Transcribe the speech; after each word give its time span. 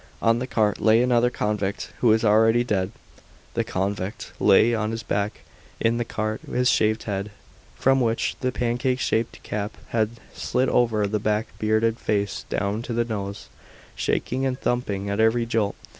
On 0.19 0.39
the 0.39 0.47
cart 0.47 0.81
lay 0.81 1.03
another 1.03 1.29
convict, 1.29 1.91
who 1.99 2.07
was 2.07 2.25
already 2.25 2.63
dead. 2.63 2.91
The 3.53 3.63
convict 3.63 4.31
lay 4.39 4.73
on 4.73 4.89
his 4.89 5.03
back 5.03 5.41
in 5.79 5.97
the 5.99 6.05
cart, 6.05 6.41
his 6.41 6.71
shaved 6.71 7.03
head, 7.03 7.29
from 7.75 8.01
which 8.01 8.35
the 8.41 8.51
pancake 8.51 8.99
shaped 8.99 9.43
cap 9.43 9.77
had 9.89 10.09
slid 10.33 10.69
over 10.69 11.05
the 11.05 11.19
black 11.19 11.49
bearded 11.59 11.99
face 11.99 12.45
down 12.49 12.81
to 12.81 12.93
the 12.93 13.05
nose, 13.05 13.47
shaking 13.95 14.43
and 14.43 14.59
thumping 14.59 15.07
at 15.07 15.19
every 15.19 15.45
jolt. 15.45 15.75